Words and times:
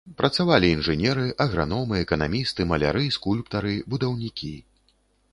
Працавалі 0.19 0.69
інжынеры, 0.75 1.25
аграномы, 1.45 1.99
эканамісты, 2.05 2.61
маляры, 2.71 3.03
скульптары, 3.19 3.75
будаўнікі. 3.95 4.51